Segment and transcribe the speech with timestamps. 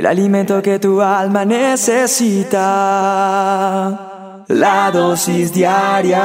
[0.00, 2.64] el alimento que tu alma necesita.
[4.48, 6.16] La dosis diaria.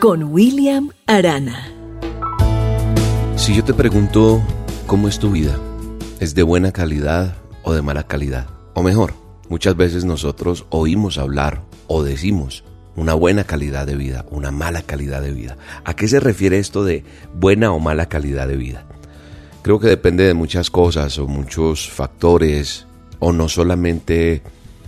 [0.00, 1.68] Con William Arana.
[3.36, 4.42] Si yo te pregunto
[4.88, 5.56] cómo es tu vida,
[6.18, 8.48] ¿es de buena calidad o de mala calidad?
[8.74, 9.14] O mejor,
[9.48, 12.64] muchas veces nosotros oímos hablar o decimos
[12.96, 15.56] una buena calidad de vida, una mala calidad de vida.
[15.84, 18.86] ¿A qué se refiere esto de buena o mala calidad de vida?
[19.62, 22.84] Creo que depende de muchas cosas o muchos factores
[23.20, 24.42] o no solamente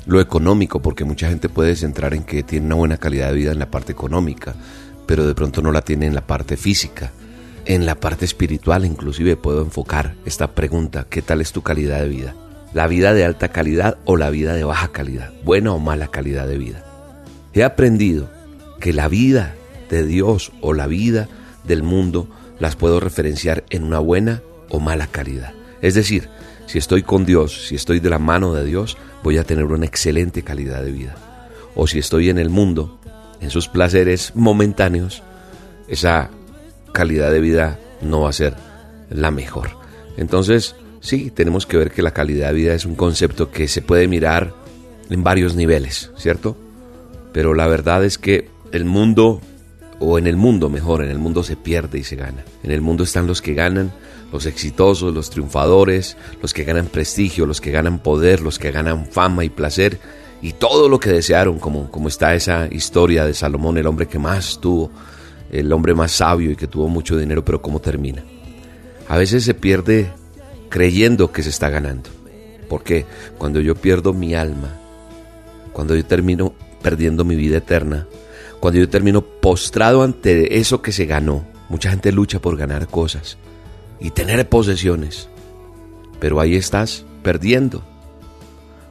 [0.04, 3.52] lo económico, porque mucha gente puede centrar en que tiene una buena calidad de vida
[3.52, 4.56] en la parte económica,
[5.06, 7.12] pero de pronto no la tiene en la parte física.
[7.66, 12.08] En la parte espiritual inclusive puedo enfocar esta pregunta, ¿qué tal es tu calidad de
[12.08, 12.34] vida?
[12.72, 15.32] ¿La vida de alta calidad o la vida de baja calidad?
[15.44, 16.84] ¿Buena o mala calidad de vida?
[17.52, 18.28] He aprendido
[18.80, 19.54] que la vida
[19.88, 21.28] de Dios o la vida
[21.62, 22.28] del mundo
[22.58, 24.42] las puedo referenciar en una buena
[24.74, 25.52] o mala calidad.
[25.80, 26.28] Es decir,
[26.66, 29.86] si estoy con Dios, si estoy de la mano de Dios, voy a tener una
[29.86, 31.14] excelente calidad de vida.
[31.74, 32.98] O si estoy en el mundo,
[33.40, 35.22] en sus placeres momentáneos,
[35.88, 36.30] esa
[36.92, 38.54] calidad de vida no va a ser
[39.10, 39.70] la mejor.
[40.16, 43.82] Entonces, sí, tenemos que ver que la calidad de vida es un concepto que se
[43.82, 44.54] puede mirar
[45.10, 46.56] en varios niveles, ¿cierto?
[47.32, 49.40] Pero la verdad es que el mundo,
[50.00, 52.44] o en el mundo mejor, en el mundo se pierde y se gana.
[52.62, 53.92] En el mundo están los que ganan
[54.32, 59.06] los exitosos, los triunfadores, los que ganan prestigio, los que ganan poder, los que ganan
[59.06, 60.00] fama y placer
[60.42, 64.18] y todo lo que desearon, como, como está esa historia de Salomón, el hombre que
[64.18, 64.90] más tuvo,
[65.50, 68.24] el hombre más sabio y que tuvo mucho dinero, pero cómo termina.
[69.08, 70.12] A veces se pierde
[70.68, 72.10] creyendo que se está ganando.
[72.68, 73.06] Porque
[73.38, 74.68] cuando yo pierdo mi alma,
[75.72, 78.06] cuando yo termino perdiendo mi vida eterna,
[78.64, 83.36] cuando yo termino postrado ante eso que se ganó, mucha gente lucha por ganar cosas,
[84.00, 85.28] y tener posesiones.
[86.18, 87.82] Pero ahí estás perdiendo.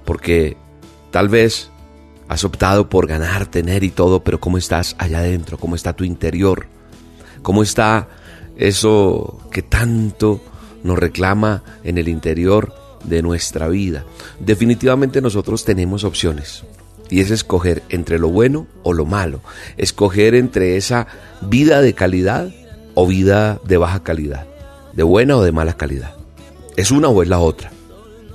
[0.06, 0.58] Porque
[1.10, 1.72] tal vez
[2.28, 5.58] has optado por ganar, tener y todo, pero ¿cómo estás allá adentro?
[5.58, 6.68] ¿Cómo está tu interior?
[7.42, 8.10] ¿Cómo está
[8.56, 10.40] eso que tanto
[10.84, 14.06] nos reclama en el interior de nuestra vida?
[14.40, 16.64] Definitivamente nosotros tenemos opciones.
[17.10, 19.42] Y es escoger entre lo bueno o lo malo.
[19.78, 21.08] Escoger entre esa
[21.42, 22.50] vida de calidad
[22.96, 24.48] o vida de baja calidad
[24.94, 26.16] de buena o de mala calidad.
[26.78, 27.72] Es una o es la otra.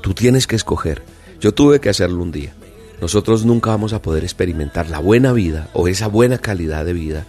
[0.02, 1.02] Tú tienes que escoger.
[1.40, 2.54] Yo tuve que hacerlo un día.
[3.00, 7.26] Nosotros nunca vamos a poder experimentar la buena vida o esa buena calidad de vida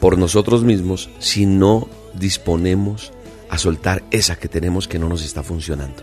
[0.00, 3.12] por nosotros mismos si no disponemos
[3.48, 6.02] a soltar esa que tenemos que no nos está funcionando.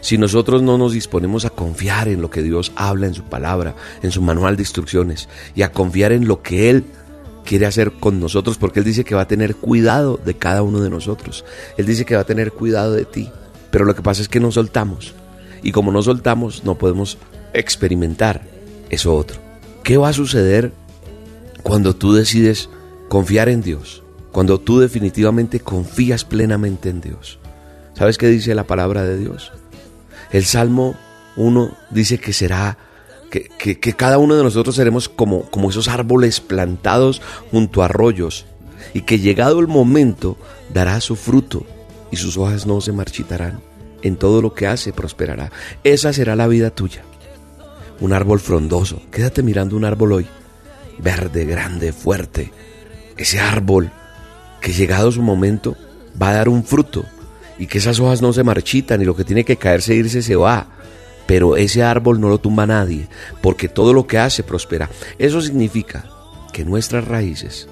[0.00, 3.74] Si nosotros no nos disponemos a confiar en lo que Dios habla en su palabra,
[4.02, 6.84] en su manual de instrucciones, y a confiar en lo que Él
[7.44, 10.80] quiere hacer con nosotros porque Él dice que va a tener cuidado de cada uno
[10.80, 11.44] de nosotros.
[11.78, 13.30] Él dice que va a tener cuidado de ti.
[13.70, 15.14] Pero lo que pasa es que no soltamos.
[15.62, 17.18] Y como no soltamos, no podemos
[17.52, 18.42] experimentar
[18.90, 19.38] eso otro.
[19.82, 20.72] ¿Qué va a suceder
[21.62, 22.68] cuando tú decides
[23.08, 24.02] confiar en Dios?
[24.32, 27.38] Cuando tú definitivamente confías plenamente en Dios.
[27.94, 29.52] ¿Sabes qué dice la palabra de Dios?
[30.30, 30.94] El Salmo
[31.36, 32.76] 1 dice que será
[33.30, 38.46] que, cada uno de nosotros seremos como, como esos árboles plantados junto a arroyos
[38.94, 40.36] y que llegado el momento
[40.72, 41.66] dará su fruto
[42.10, 43.60] y sus hojas no se marchitarán.
[44.02, 45.50] En todo lo que hace prosperará.
[45.82, 47.02] Esa será la vida tuya.
[48.00, 49.02] Un árbol frondoso.
[49.10, 50.26] Quédate mirando un árbol hoy.
[50.98, 52.52] Verde, grande, fuerte.
[53.16, 53.90] Ese árbol
[54.60, 55.76] que llegado su momento
[56.20, 57.04] va a dar un fruto
[57.58, 60.22] y que esas hojas no se marchitan y lo que tiene que caerse e irse
[60.22, 60.68] se va
[61.28, 63.06] pero ese árbol no lo tumba nadie,
[63.42, 64.88] porque todo lo que hace prospera.
[65.18, 66.06] Eso significa
[66.54, 67.68] que nuestras raíces,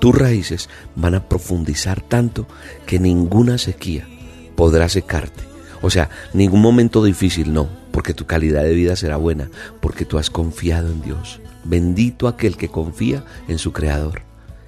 [0.00, 2.48] tus raíces, van a profundizar tanto
[2.84, 4.08] que ninguna sequía
[4.56, 5.44] podrá secarte.
[5.82, 10.18] O sea, ningún momento difícil, no, porque tu calidad de vida será buena, porque tú
[10.18, 11.38] has confiado en Dios.
[11.62, 14.22] Bendito aquel que confía en su Creador,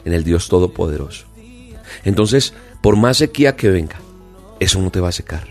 [0.04, 1.26] en el Dios Todopoderoso.
[2.04, 3.98] Entonces, por más sequía que venga,
[4.60, 5.48] eso no te va a secar.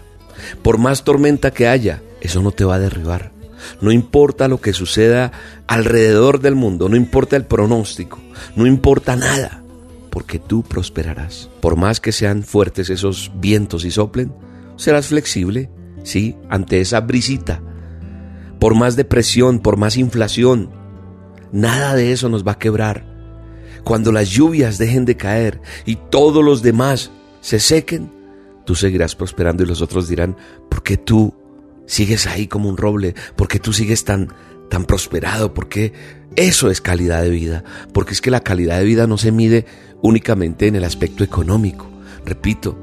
[0.62, 3.32] Por más tormenta que haya, eso no te va a derribar.
[3.82, 5.32] No importa lo que suceda
[5.68, 8.20] alrededor del mundo, no importa el pronóstico,
[8.56, 9.64] no importa nada,
[10.10, 11.50] porque tú prosperarás.
[11.60, 14.34] Por más que sean fuertes esos vientos y soplen,
[14.76, 15.70] serás flexible,
[16.04, 17.62] sí, ante esa brisita.
[18.60, 20.72] Por más depresión, por más inflación,
[21.52, 23.06] nada de eso nos va a quebrar.
[23.84, 27.12] Cuando las lluvias dejen de caer y todos los demás
[27.42, 28.12] se sequen,
[28.68, 30.36] tú seguirás prosperando y los otros dirán,
[30.70, 31.34] ¿por qué tú
[31.86, 33.16] sigues ahí como un roble?
[33.38, 34.34] ¿Por qué tú sigues tan,
[34.70, 35.54] tan prosperado?
[35.54, 35.94] Porque
[36.36, 37.64] eso es calidad de vida.
[37.94, 39.66] Porque es que la calidad de vida no se mide
[40.02, 41.90] únicamente en el aspecto económico.
[42.26, 42.78] Repito,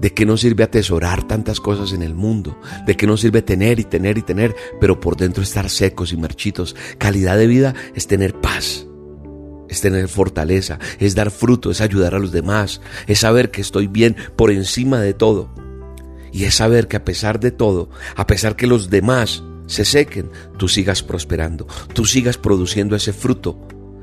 [0.00, 2.60] ¿De qué nos sirve atesorar tantas cosas en el mundo?
[2.84, 6.16] ¿De qué nos sirve tener y tener y tener, pero por dentro estar secos y
[6.16, 6.76] marchitos?
[6.98, 8.86] Calidad de vida es tener paz,
[9.74, 13.88] es tener fortaleza, es dar fruto, es ayudar a los demás, es saber que estoy
[13.88, 15.50] bien por encima de todo.
[16.32, 20.30] Y es saber que a pesar de todo, a pesar que los demás se sequen,
[20.56, 23.58] tú sigas prosperando, tú sigas produciendo ese fruto,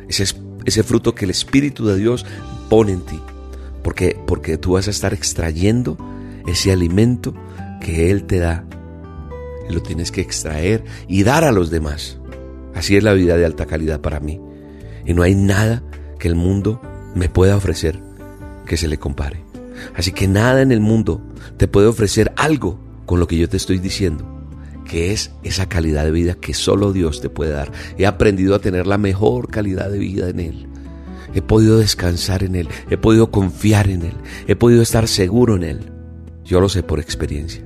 [0.07, 0.25] ese,
[0.65, 2.25] ese fruto que el Espíritu de Dios
[2.69, 3.19] pone en ti.
[3.83, 5.97] Porque, porque tú vas a estar extrayendo
[6.47, 7.33] ese alimento
[7.81, 8.65] que Él te da.
[9.69, 12.17] Lo tienes que extraer y dar a los demás.
[12.75, 14.39] Así es la vida de alta calidad para mí.
[15.05, 15.83] Y no hay nada
[16.19, 16.81] que el mundo
[17.15, 17.99] me pueda ofrecer
[18.65, 19.43] que se le compare.
[19.95, 21.21] Así que nada en el mundo
[21.57, 24.25] te puede ofrecer algo con lo que yo te estoy diciendo,
[24.85, 27.71] que es esa calidad de vida que solo Dios te puede dar.
[27.97, 30.67] He aprendido a tener la mejor calidad de vida en Él.
[31.33, 34.13] He podido descansar en Él, he podido confiar en Él,
[34.47, 35.91] he podido estar seguro en Él.
[36.43, 37.63] Yo lo sé por experiencia.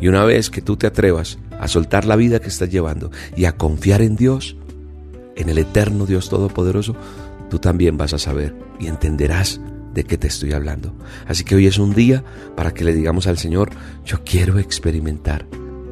[0.00, 3.44] Y una vez que tú te atrevas a soltar la vida que estás llevando y
[3.46, 4.56] a confiar en Dios,
[5.38, 6.96] en el eterno Dios Todopoderoso,
[7.48, 9.60] tú también vas a saber y entenderás
[9.94, 10.94] de qué te estoy hablando.
[11.26, 12.24] Así que hoy es un día
[12.56, 13.70] para que le digamos al Señor,
[14.04, 15.46] yo quiero experimentar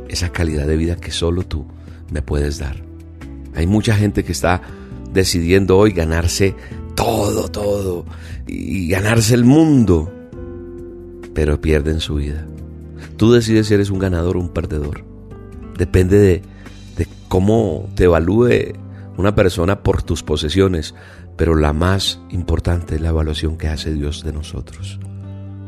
[0.09, 1.65] esa calidad de vida que solo tú
[2.11, 2.83] me puedes dar.
[3.55, 4.63] Hay mucha gente que está
[5.13, 6.55] decidiendo hoy ganarse
[6.95, 8.05] todo, todo
[8.47, 10.13] y ganarse el mundo,
[11.35, 12.47] pero pierden su vida.
[13.17, 15.05] Tú decides si eres un ganador o un perdedor.
[15.79, 16.43] Depende de,
[16.97, 18.75] de cómo te evalúe
[19.17, 20.95] una persona por tus posesiones,
[21.37, 24.99] pero la más importante es la evaluación que hace Dios de nosotros.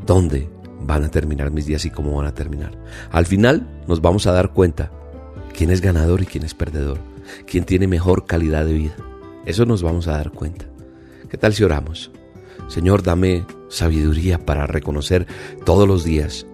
[0.07, 0.49] ¿Dónde
[0.81, 2.73] van a terminar mis días y cómo van a terminar?
[3.11, 4.91] Al final nos vamos a dar cuenta
[5.57, 6.99] quién es ganador y quién es perdedor,
[7.47, 8.97] quién tiene mejor calidad de vida.
[9.47, 10.67] Eso nos vamos a dar cuenta.
[11.31, 12.11] ¿Qué tal si oramos?
[12.69, 15.27] Señor, dame sabiduría para reconocer
[15.65, 16.47] todos los días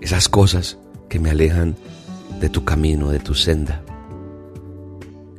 [0.00, 0.78] esas cosas
[1.08, 1.76] que me alejan
[2.40, 3.82] de tu camino, de tu senda.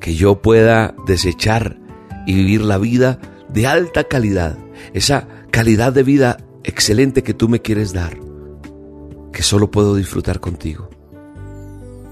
[0.08, 1.82] Que yo pueda desechar
[2.26, 3.20] y vivir la vida
[3.50, 4.58] de alta calidad,
[4.94, 8.18] esa calidad de vida excelente que tú me quieres dar,
[9.34, 10.90] que solo puedo disfrutar contigo.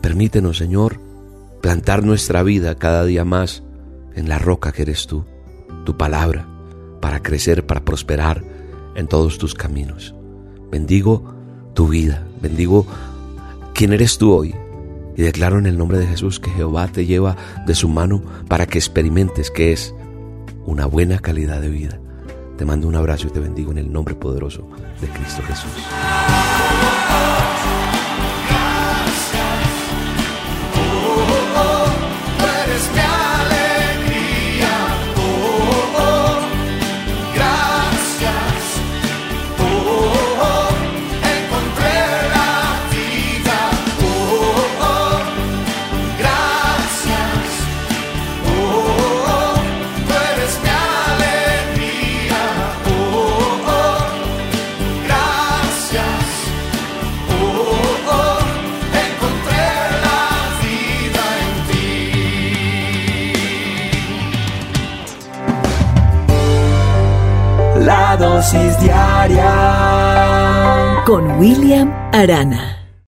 [0.02, 1.00] Permítenos, Señor,
[1.62, 3.64] plantar nuestra vida cada día más
[4.14, 5.24] en la roca que eres tú,
[5.86, 6.50] tu palabra,
[7.00, 8.44] para crecer, para prosperar
[8.98, 10.14] en todos tus caminos.
[10.70, 11.34] Bendigo
[11.74, 12.86] tu vida, bendigo
[13.74, 14.54] quién eres tú hoy.
[15.16, 17.36] Y declaro en el nombre de Jesús que Jehová te lleva
[17.66, 19.94] de su mano para que experimentes que es
[20.66, 22.00] una buena calidad de vida.
[22.58, 24.70] Te mando un abrazo y te bendigo en el nombre poderoso
[25.02, 25.72] de Cristo Jesús.
[71.06, 72.75] Con William Arana.